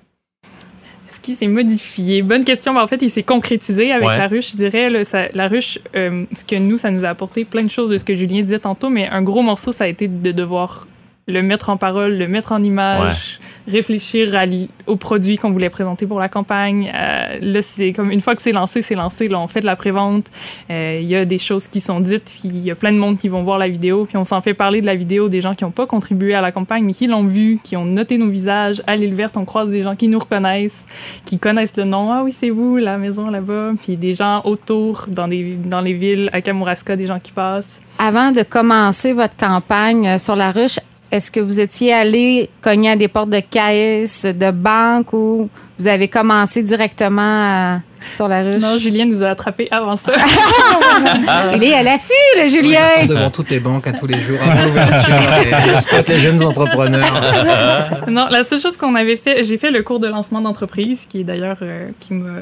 [1.21, 2.23] Qu'il s'est modifié?
[2.23, 2.75] Bonne question.
[2.75, 4.19] Ben, en fait, il s'est concrétisé avec Ouais.
[4.19, 5.05] la ruche, je dirais.
[5.05, 7.99] ça- la ruche, euh, ce que nous, ça nous a apporté plein de choses de
[7.99, 10.87] ce que Julien disait tantôt, mais un gros morceau, ça a été de devoir
[11.29, 14.45] le mettre en parole, le mettre en image, réfléchir à
[14.87, 16.93] aux produits qu'on voulait présenter pour la campagne.
[16.95, 19.27] Euh, là, c'est comme une fois que c'est lancé, c'est lancé.
[19.27, 20.27] Là, on fait de la prévente.
[20.71, 22.99] Euh, Il y a des choses qui sont dites, puis il y a plein de
[22.99, 25.41] monde qui vont voir la vidéo, puis on s'en fait parler de la vidéo des
[25.41, 28.19] gens qui n'ont pas contribué à la campagne, mais qui l'ont vu, qui ont noté
[28.19, 28.81] nos visages.
[28.87, 30.87] À l'île verte, on croise des gens qui nous reconnaissent,
[31.25, 32.13] qui connaissent le nom.
[32.13, 33.73] Ah oui, c'est vous, la maison là-bas.
[33.83, 37.81] Puis des gens autour, dans, des, dans les villes, à Kamouraska, des gens qui passent.
[37.99, 40.79] Avant de commencer votre campagne euh, sur la ruche,
[41.17, 45.49] est-ce que vous étiez allé cogner à des portes de caisse, de banque ou
[45.79, 47.77] vous avez commencé directement euh,
[48.15, 48.61] sur la ruche?
[48.63, 50.13] Non, Julien nous a attrapés avant ça.
[51.57, 52.81] Il est à l'affût, le Oui, Julien!
[53.01, 55.81] j'attends devant toutes les banques à tous les jours avant l'ouverture.
[55.81, 58.05] spot les jeunes entrepreneurs.
[58.09, 61.21] non, la seule chose qu'on avait fait, j'ai fait le cours de lancement d'entreprise, qui
[61.21, 62.41] est d'ailleurs euh, qui m'a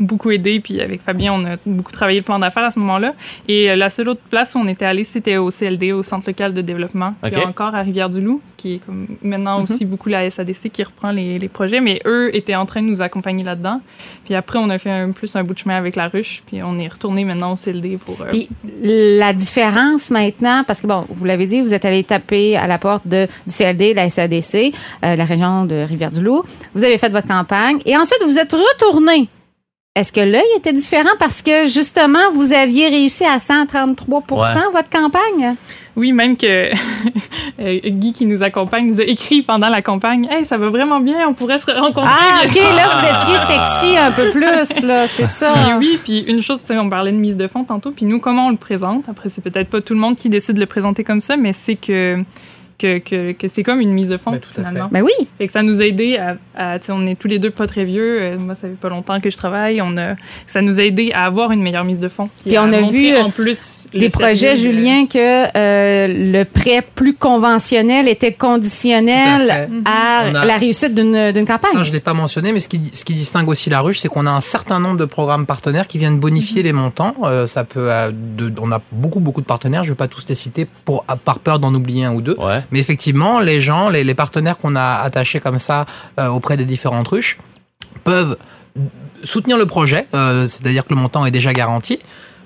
[0.00, 0.60] beaucoup aidé.
[0.60, 3.14] Puis avec Fabien, on a beaucoup travaillé le plan d'affaires à ce moment-là.
[3.48, 6.28] Et euh, la seule autre place où on était allé, c'était au CLD, au Centre
[6.28, 7.46] local de développement, puis Ok.
[7.46, 11.48] encore à Rivière-du-Loup, qui est comme maintenant aussi beaucoup la SADC qui reprend les, les
[11.48, 11.80] projets.
[11.80, 13.80] Mais eux étaient en train de nous accompagner là-dedans.
[14.24, 16.42] Puis après, on a fait un, plus un bout de chemin avec la ruche.
[16.46, 18.20] Puis on est retourné maintenant au CLD pour.
[18.22, 18.48] euh, Puis
[18.82, 22.78] la différence maintenant, parce que bon, vous l'avez dit, vous êtes allé taper à la
[22.78, 24.72] porte de, du CLD, de la SADC,
[25.04, 26.42] euh, la région de Rivière-du-Loup.
[26.74, 29.28] Vous avez fait votre campagne et ensuite vous êtes retourné.
[29.96, 34.36] Est-ce que l'œil était différent parce que justement vous aviez réussi à 133 Ouais.
[34.72, 35.54] votre campagne?
[35.96, 36.70] Oui, même que
[37.60, 41.00] euh, Guy qui nous accompagne nous a écrit pendant la campagne Hey, ça va vraiment
[41.00, 42.02] bien, on pourrait se rencontrer.
[42.06, 45.76] Ah, OK, là vous étiez sexy un peu plus, là, c'est ça.
[45.78, 48.18] Oui, puis une chose, tu sais, on parlait de mise de fond tantôt, puis nous,
[48.18, 49.08] comment on le présente?
[49.08, 51.52] Après, c'est peut-être pas tout le monde qui décide de le présenter comme ça, mais
[51.52, 52.18] c'est que,
[52.76, 54.68] que, que, que c'est comme une mise de fond, Ben, tout à fait.
[54.68, 54.88] finalement.
[54.90, 55.12] Ben oui.
[55.38, 57.50] Fait que ça nous a aidé à, à- tu sais, on est tous les deux
[57.50, 58.18] pas très vieux.
[58.20, 59.80] euh, moi, ça fait pas longtemps que je travaille.
[59.80, 60.16] On a,
[60.48, 62.28] ça nous a aidé à avoir une meilleure mise de fond.
[62.44, 65.18] Puis on a vu, en plus Des projets, Julien, que
[65.56, 71.72] euh, le prêt plus conventionnel était conditionnel à, a- la réussite d'une campagne.
[71.72, 74.00] Ça, je ne l'ai pas mentionné, mais ce qui, ce qui distingue aussi la ruche,
[74.00, 77.14] c'est qu'on a un certain nombre de programmes partenaires qui viennent bonifier les montants.
[77.22, 79.84] Euh, ça peut, euh, de- on a beaucoup, beaucoup de partenaires.
[79.84, 82.36] Je ne vais pas tous les citer pour, par peur d'en oublier un ou deux.
[82.38, 82.60] Ouais.
[82.70, 85.86] Mais effectivement, les gens, les, les partenaires qu'on a attachés comme ça
[86.18, 87.38] euh, auprès des différentes ruches
[88.02, 88.36] peuvent
[89.22, 91.98] soutenir le projet, euh, c'est-à-dire que le montant est déjà garanti,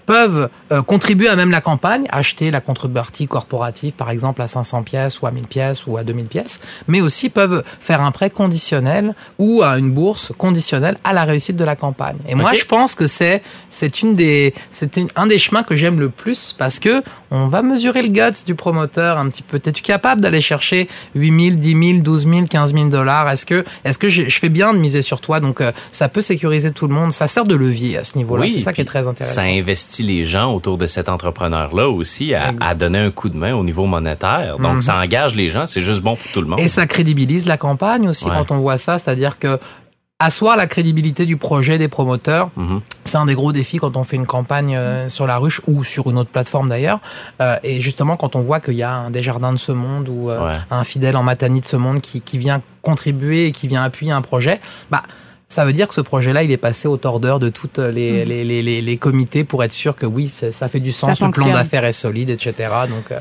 [0.09, 4.83] peuvent euh, contribuer à même la campagne, acheter la contrepartie corporative par exemple à 500
[4.83, 8.31] pièces ou à 1000 pièces ou à 2000 pièces, mais aussi peuvent faire un prêt
[8.31, 12.17] conditionnel ou à une bourse conditionnelle à la réussite de la campagne.
[12.27, 16.01] Et moi je pense que c'est c'est une des c'est un des chemins que j'aime
[16.01, 19.59] le plus parce que on va mesurer le guts du promoteur un petit peu.
[19.65, 23.29] Es-tu capable d'aller chercher 8 000, 10 000, 12 000, 15 000 dollars?
[23.31, 25.41] Est-ce que est-ce que je, je fais bien de miser sur toi?
[25.41, 27.13] Donc euh, ça peut sécuriser tout le monde.
[27.13, 28.43] Ça sert de levier à ce niveau-là.
[28.45, 29.41] Oui, c'est ça qui est très intéressant.
[29.43, 33.37] Ça investit les gens autour de cet entrepreneur-là aussi à, à donner un coup de
[33.37, 34.57] main au niveau monétaire.
[34.59, 34.81] Donc, Mhm.
[34.83, 36.61] ça engage les gens, c'est juste bon pour tout le monde.
[36.61, 38.33] Et ça crédibilise la campagne aussi Ouais.
[38.37, 39.59] quand on voit ça, c'est-à-dire que
[40.21, 42.81] asseoir la crédibilité du projet des promoteurs, Mhm.
[43.05, 45.85] c'est un des gros défis quand on fait une campagne euh, sur la ruche ou
[45.85, 47.01] sur une autre plateforme d'ailleurs.
[47.41, 50.29] Euh, et justement, quand on voit qu'il y a un Desjardins de ce monde ou
[50.31, 50.57] euh, Ouais.
[50.71, 54.13] un fidèle en Matanie de ce monde qui, qui vient contribuer et qui vient appuyer
[54.13, 55.03] un projet, bah
[55.51, 58.45] Ça veut dire que ce projet-là, il est passé au tordeur de tous les, les,
[58.45, 61.23] les, les, les comités pour être sûr que oui, ça, ça fait du Ça sens,
[61.23, 62.53] le plan d'affaires est solide, etc.
[62.87, 63.19] Donc, euh,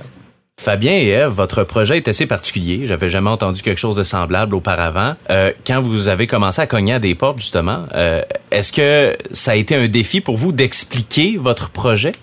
[0.59, 2.81] Fabien et Eve, votre projet est assez particulier.
[2.85, 5.13] J'avais jamais entendu quelque chose de semblable auparavant.
[5.29, 9.51] Euh, quand vous avez commencé à cogner à des portes, justement, euh, est-ce que ça
[9.51, 12.13] a été un défi pour vous d'expliquer votre projet?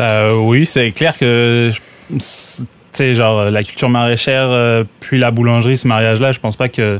[0.00, 1.70] Euh, oui, c'est clair que,
[2.10, 6.68] tu sais, genre, la culture maraîchère, euh, puis la boulangerie, ce mariage-là, je pense pas
[6.68, 6.98] que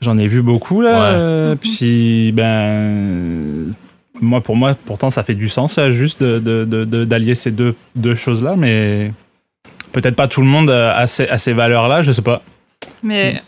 [0.00, 0.90] j'en ai vu beaucoup, là.
[0.94, 1.16] Ouais.
[1.18, 3.70] Euh, Puis, ben,
[4.20, 7.74] moi, pour moi, pourtant, ça fait du sens, juste de- de- de- d'allier ces deux,
[7.96, 9.12] deux choses-là, mais
[9.92, 12.42] peut-être pas tout le monde a ces, ces valeurs-là, je sais pas.
[13.02, 13.42] Mais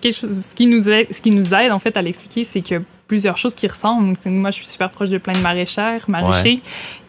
[0.00, 2.60] quelque chose, ce, qui nous aide, ce qui nous aide, en fait, à l'expliquer, c'est
[2.62, 4.16] a plusieurs choses qui ressemblent.
[4.26, 6.60] Moi, je suis super proche de plein de maraîchères, maraîchers.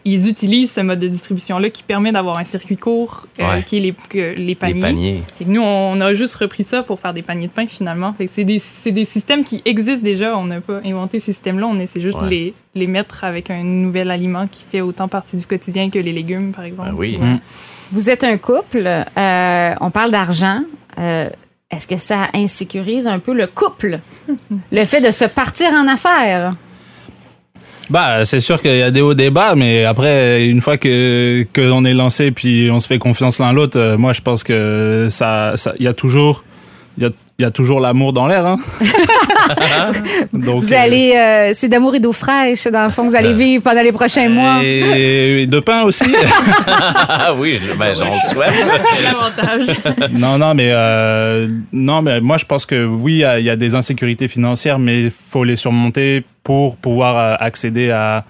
[0.04, 3.62] Ils utilisent ce mode de distribution-là qui permet d'avoir un circuit court, euh, Ouais.
[3.64, 4.74] qui est les, que- les paniers.
[4.74, 5.22] Les paniers.
[5.40, 8.12] Et nous, on a juste repris ça pour faire des paniers de pain, finalement.
[8.12, 10.36] Fait que c'est des, c'est des systèmes qui existent déjà.
[10.38, 11.66] On n'a pas inventé ces systèmes-là.
[11.66, 12.24] On essaie juste Ouais.
[12.24, 15.98] de les, les mettre avec un nouvel aliment qui fait autant partie du quotidien que
[15.98, 16.90] les légumes, par exemple.
[16.90, 17.18] Ben oui.
[17.18, 17.40] Mm.
[17.92, 20.60] Vous êtes un couple, euh, on parle d'argent.
[20.98, 21.28] Euh,
[21.70, 23.98] Est-ce que ça insécurise un peu le couple?
[24.72, 26.54] Le fait de se partir en affaires?
[27.90, 31.84] Bah, c'est sûr qu'il y a des hauts débats, mais après, une fois que qu'on
[31.84, 35.54] est lancé, puis on se fait confiance l'un l'autre, euh, moi, je pense que ça,
[35.78, 36.44] il y a toujours,
[37.38, 38.58] il y a toujours l'amour dans l'air, hein.
[40.32, 43.32] Donc, Vous euh, allez, euh, c'est d'amour et d'eau fraîche, dans le fond, vous allez
[43.34, 44.60] vivre pendant les prochains mois.
[44.62, 46.04] et, et de pain aussi.
[47.08, 48.54] Ah oui, je- ben, on le souhaite.
[48.96, 50.10] C'est l'avantage.
[50.12, 53.56] non, non, mais euh, non, mais moi, je pense que oui, il y y, a
[53.56, 58.24] des insécurités financières, mais il faut les surmonter pour pouvoir euh, accéder à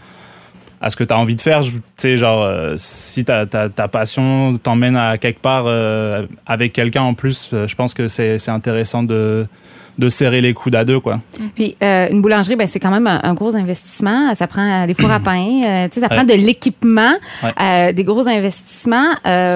[0.80, 1.62] à ce que tu as envie de faire.
[1.62, 6.72] Tu sais, genre, euh, si ta, ta, ta passion t'emmène à quelque part euh, avec
[6.72, 9.46] quelqu'un en plus, euh, je pense que c'est c'est intéressant de,
[9.98, 11.20] de serrer les coudes à deux, quoi.
[11.54, 14.34] Puis une boulangerie, ben, c'est quand même un, un gros investissement.
[14.34, 17.92] Ça prend des fours à pain, tu sais, ça prend de l'équipement, Ouais.
[17.94, 19.14] des gros investissements.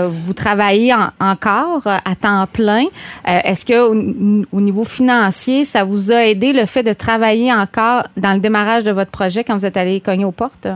[0.09, 2.85] Vous travaillez en- encore à temps plein.
[3.27, 8.05] Est-ce que au, au niveau financier, ça vous a aidé le fait de travailler encore
[8.17, 10.69] dans le démarrage de votre projet quand vous êtes allé cogner aux portes?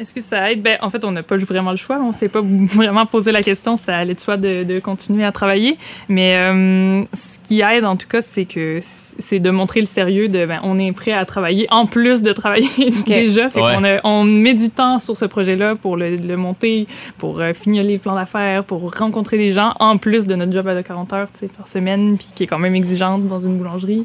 [0.00, 0.62] Est-ce que ça aide?
[0.62, 1.98] Ben, en fait, on n'a pas vraiment le choix.
[2.02, 3.76] On ne s'est pas vraiment posé la question.
[3.76, 5.76] Ça allait de soi de, de continuer à travailler.
[6.08, 10.28] Mais euh, ce qui aide, en tout cas, c'est que c'est de montrer le sérieux
[10.28, 12.68] de ben, on est prêt à travailler en plus de travailler
[13.06, 13.50] déjà.
[13.50, 13.74] Fait Ouais.
[13.74, 16.86] qu'on a- on met du temps sur ce projet-là pour le, le monter,
[17.18, 20.66] pour euh, finir les plans d'affaires, pour rencontrer des gens en plus de notre job
[20.66, 23.56] à 40 heures tu sais, par semaine, puis qui est quand même exigeante dans une
[23.58, 24.04] boulangerie.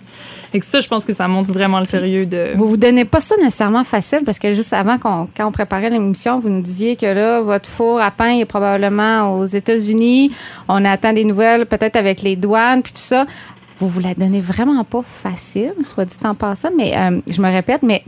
[0.53, 2.51] Et que ça, je pense que ça montre vraiment le sérieux de.
[2.55, 5.84] Vous vous donnez pas ça nécessairement facile parce que juste avant, qu'on- quand on préparait
[5.89, 10.31] l'émission, vous nous disiez que là, votre four à pain est probablement aux États-Unis.
[10.67, 13.25] On attend des nouvelles peut-être avec les douanes puis tout ça.
[13.77, 17.51] Vous vous la donnez vraiment pas facile, soit dit en passant, mais euh, je me
[17.51, 18.03] répète, mais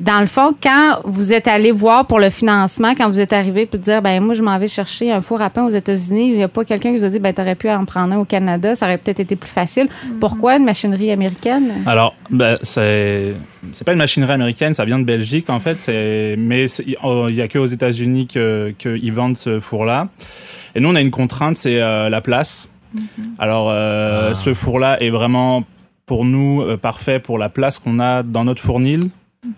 [0.00, 3.66] dans le fond, quand vous êtes allé voir pour le financement, quand vous êtes arrivé
[3.66, 6.36] pour dire, ben moi, je m'en vais chercher un four à pain aux États-Unis, il
[6.36, 8.24] n'y a pas quelqu'un qui vous a dit, ben t'aurais pu en prendre un au
[8.24, 9.88] Canada, ça aurait peut-être été plus facile.
[10.18, 11.82] Pourquoi une machinerie américaine?
[11.86, 13.34] Alors, ben, c'est
[13.72, 15.86] c'est pas une machinerie américaine, ça vient de Belgique en fait,
[16.38, 20.08] mais il y a que aux États-Unis que qu'ils vendent ce four-là.
[20.74, 22.68] Et nous, on a une contrainte, c'est euh, la place.
[23.38, 25.64] Alors, euh, ce four-là est vraiment
[26.06, 29.10] pour nous euh, parfait pour la place qu'on a dans notre fournil.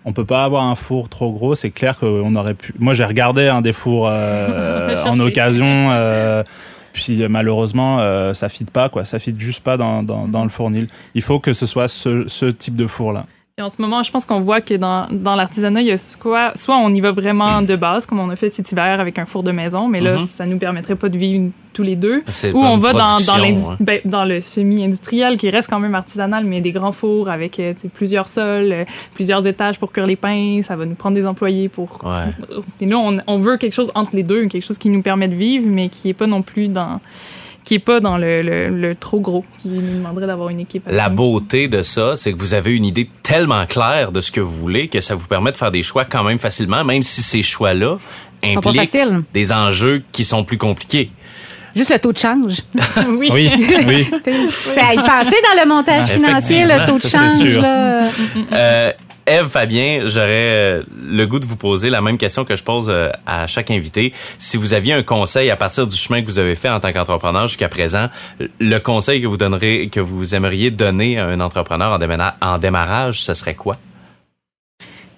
[0.05, 1.55] On peut pas avoir un four trop gros.
[1.55, 2.73] C'est clair qu'on aurait pu.
[2.79, 5.89] Moi, j'ai regardé un des fours euh, en occasion.
[5.91, 6.43] euh,
[6.93, 9.03] puis euh, malheureusement, euh, ça fit pas quoi.
[9.03, 10.87] Ça fit juste pas dans, dans, dans le fournil.
[11.15, 13.25] Il faut que ce soit ce, ce type de four là.
[13.59, 15.97] Et en ce moment, je pense qu'on voit que dans, dans l'artisanat, il y a
[15.99, 19.19] soit, soit on y va vraiment de base, comme on a fait cet hiver avec
[19.19, 20.25] un four de maison, mais là, Mhm.
[20.25, 22.23] ça nous permettrait pas de vivre tous les deux.
[22.51, 22.99] Ou on va dans,
[23.69, 23.75] hein.
[23.79, 27.75] ben, dans le semi-industriel, qui reste quand même artisanal, mais des grands fours avec euh,
[27.93, 30.61] plusieurs sols, euh, plusieurs étages pour cuire les pains.
[30.63, 31.99] Ça va nous prendre des employés pour...
[32.03, 32.33] Ouais.
[32.81, 35.27] Et là, on, on veut quelque chose entre les deux, quelque chose qui nous permet
[35.27, 36.99] de vivre, mais qui est pas non plus dans...
[37.63, 40.83] qui est pas dans le, le- le trop gros, qui nous demanderait d'avoir une équipe.
[40.87, 44.41] La beauté de ça, c'est que vous avez une idée tellement claire de ce que
[44.41, 47.21] vous voulez que ça vous permet de faire des choix quand même facilement, même si
[47.21, 47.97] ces choix-là
[48.43, 48.89] impliquent
[49.33, 51.11] des enjeux qui sont plus compliqués.
[51.75, 52.57] Juste le taux de change.
[53.07, 53.29] oui.
[53.31, 53.51] Oui,
[53.87, 54.07] oui.
[54.49, 57.57] C'est à y penser dans le montage Ah, financier, le taux de ça, change.
[57.57, 58.07] Là.
[58.51, 58.91] Euh,
[59.25, 62.87] Eve, Fabien, j'aurais euh, le goût de vous poser la même question que je pose
[62.89, 64.11] euh, à chaque invité.
[64.37, 66.91] Si vous aviez un conseil à partir du chemin que vous avez fait en tant
[66.91, 68.09] qu'entrepreneur jusqu'à présent,
[68.59, 71.97] le conseil que vous donnerez, que vous aimeriez donner à un entrepreneur
[72.41, 73.77] en, démarrage, ce serait quoi?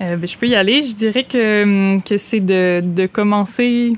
[0.01, 0.83] Euh, ben, je peux y aller.
[0.83, 3.93] Je dirais que, hum, que c'est de, de commencer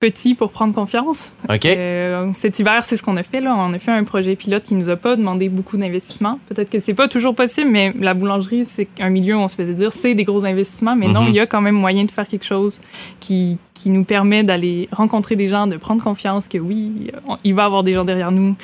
[0.00, 1.30] petit pour prendre confiance.
[1.50, 1.66] OK.
[1.66, 3.40] Euh, cet hiver, c'est ce qu'on a fait.
[3.42, 3.54] Là.
[3.54, 6.38] On a fait un projet pilote qui nous a pas demandé beaucoup d'investissement.
[6.48, 9.54] Peut-être que c'est pas toujours possible, mais la boulangerie, c'est un milieu où on se
[9.56, 10.96] faisait dire c'est des gros investissements.
[10.96, 11.28] Mais non, Mhm.
[11.28, 12.80] il y a quand même moyen de faire quelque chose
[13.20, 17.54] qui, qui nous permet d'aller rencontrer des gens, de prendre confiance que oui, on- il
[17.54, 18.56] va y avoir des gens derrière nous.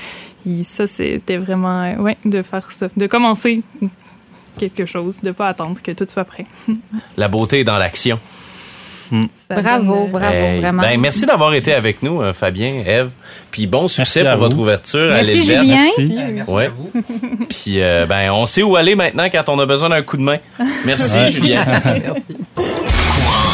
[0.48, 3.60] Et ça, c'était vraiment, euh, ouais, de faire ça, de commencer
[4.58, 6.46] quelque chose, de pas attendre que tout soit prêt.
[7.18, 8.18] La beauté est dans l'action.
[9.48, 10.82] Ça Bravo, euh, bravo, Hey, vraiment.
[10.82, 13.10] ben, merci d'avoir été avec nous, euh, Fabien, Eve.
[13.50, 15.42] Puis bon succès pour votre ouverture à Merci.
[15.42, 15.64] Julien.
[15.64, 16.14] Merci.
[16.34, 16.66] Merci Ouais.
[16.66, 16.90] à vous.
[17.48, 20.22] Puis euh, ben, on sait où aller maintenant quand on a besoin d'un coup de
[20.22, 20.38] main.
[20.84, 21.30] Merci, Ouais.
[21.30, 21.64] Julien.
[21.84, 23.45] Merci.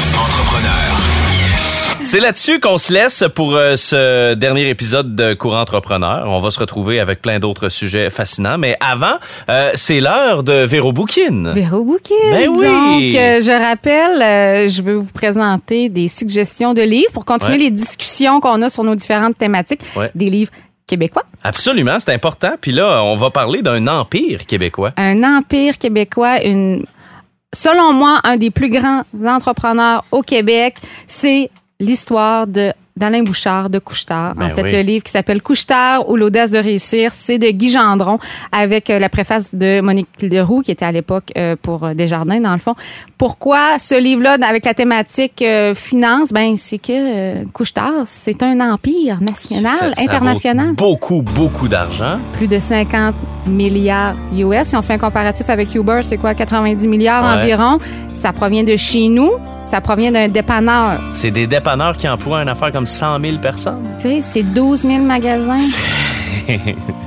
[2.12, 6.24] C'est là-dessus qu'on se laisse pour euh, ce dernier épisode de Courant Entrepreneur.
[6.26, 8.58] On va se retrouver avec plein d'autres sujets fascinants.
[8.58, 9.14] Mais avant,
[9.48, 11.54] euh, c'est l'heure de Véro Bouquin.
[11.54, 12.12] Véro Bouquet.
[12.30, 12.66] Ben oui.
[13.14, 17.62] Donc, euh, je rappelle, je veux vous présenter des suggestions de livres pour continuer Ouais.
[17.64, 19.80] les discussions qu'on a sur nos différentes thématiques.
[19.96, 20.10] Ouais.
[20.14, 20.52] Des livres
[20.86, 21.24] québécois.
[21.42, 22.52] Absolument, c'est important.
[22.60, 24.92] Puis là, on va parler d'un empire québécois.
[24.98, 26.84] Un empire québécois, une,
[27.56, 30.76] selon moi, un des plus grands entrepreneurs au Québec.
[31.06, 31.48] C'est
[31.82, 34.34] l'histoire de d'Alain Bouchard de Couchetard.
[34.34, 34.72] Ben en fait, oui.
[34.72, 38.18] le livre qui s'appelle Couchetard ou l'audace de réussir, c'est de Guy Gendron
[38.52, 42.38] avec euh, la préface de Monique Leroux qui était à l'époque euh, pour euh, Desjardins
[42.40, 42.74] dans le fond.
[43.16, 46.34] Pourquoi ce livre-là avec la thématique euh, finance?
[46.34, 51.68] Ben c'est que euh, Couchetard, c'est un empire national, Ça- ça international vaut beaucoup, beaucoup
[51.68, 52.18] d'argent.
[52.34, 53.14] plus de 50
[53.46, 54.64] milliards US.
[54.68, 57.42] Si on fait un comparatif avec Uber, c'est quoi, 90 milliards Ouais.
[57.42, 57.78] environ?
[58.12, 59.30] Ça provient de chez nous.
[59.72, 61.00] Ça provient d'un dépanneur.
[61.14, 63.94] C'est des dépanneurs qui emploient une affaire comme 100 000 personnes.
[63.96, 65.60] Tu sais, c'est 12 000 magasins.
[66.46, 66.54] Tu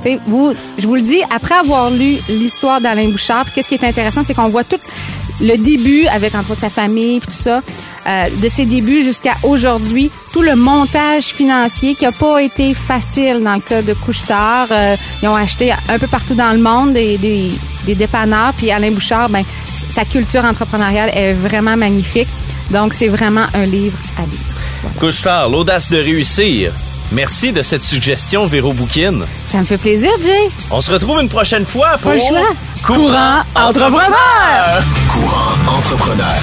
[0.00, 3.84] sais, vous, je vous le dis, après avoir lu l'histoire d'Alain Bouchard, qu'est-ce qui est
[3.84, 4.80] intéressant, c'est qu'on voit tout
[5.40, 7.60] le début avec entre autres sa famille puis tout ça,
[8.06, 13.42] euh, de ses débuts jusqu'à aujourd'hui, tout le montage financier qui a pas été facile
[13.44, 14.66] dans le cas de Couchetard.
[14.72, 17.48] Euh, ils ont acheté un peu partout dans le monde des, des,
[17.84, 19.44] des dépanneurs, puis Alain Bouchard, ben,
[19.88, 22.28] sa culture entrepreneuriale est vraiment magnifique.
[22.70, 24.92] Donc, c'est vraiment un livre à lire.
[24.98, 26.72] Couche-tard, l'audace de réussir.
[27.12, 29.20] Merci de cette suggestion, Véro Bouquin.
[29.44, 30.50] Ça me fait plaisir, Jay.
[30.70, 32.48] On se retrouve une prochaine fois pour Pas le choix.
[32.84, 34.82] Courant Entrepreneur.
[35.08, 36.34] Courant entrepreneur.